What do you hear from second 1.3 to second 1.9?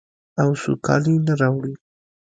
راوړي.